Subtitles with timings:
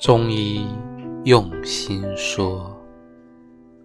[0.00, 0.66] 中医
[1.24, 2.74] 用心说，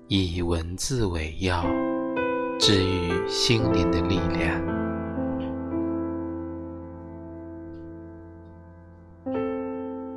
[0.08, 1.66] 以文字为药，
[2.58, 4.62] 治愈心灵的力量。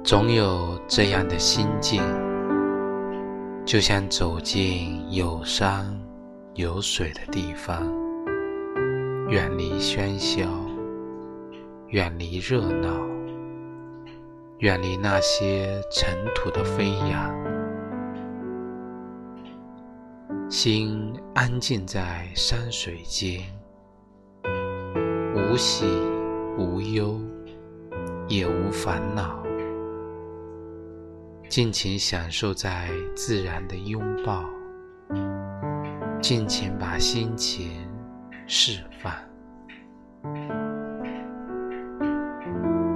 [0.04, 2.00] 总有这样的心境，
[3.66, 5.84] 就像走进有山
[6.54, 7.82] 有水的地方，
[9.28, 10.48] 远离喧嚣，
[11.88, 13.17] 远离热闹。
[14.58, 17.32] 远离那些尘土的飞扬，
[20.50, 23.40] 心安静在山水间，
[25.32, 25.86] 无喜
[26.58, 27.20] 无忧，
[28.26, 29.40] 也无烦恼，
[31.48, 34.44] 尽情享受在自然的拥抱，
[36.20, 37.70] 尽情把心情
[38.48, 39.14] 释放，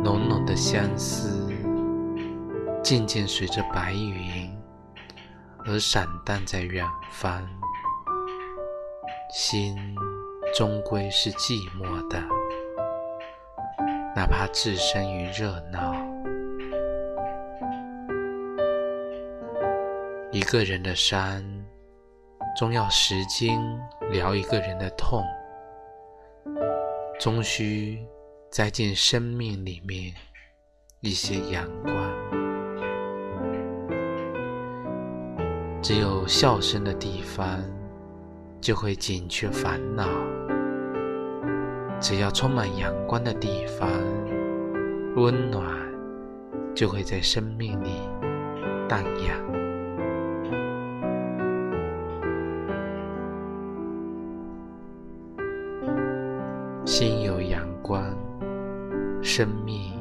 [0.03, 1.41] 浓浓的相思。
[2.83, 4.53] 渐渐随着白云
[5.65, 7.49] 而闪淡在远方，
[9.33, 9.77] 心
[10.55, 12.21] 终归是寂寞的，
[14.17, 15.95] 哪怕置身于热闹。
[20.33, 21.43] 一个人的伤，
[22.57, 23.61] 终要时间
[24.11, 25.25] 疗一个人的痛，
[27.21, 28.05] 终需
[28.51, 30.13] 栽进生命里面
[31.01, 32.12] 一些阳光。
[35.83, 37.61] 只有笑声的地方，
[38.61, 40.05] 就会减去烦恼；
[42.01, 43.91] 只要充满阳光的地方，
[45.17, 45.67] 温暖
[46.73, 47.97] 就会在生命里
[48.89, 49.37] 荡漾。
[56.87, 58.05] 心有阳光，
[59.21, 60.01] 生命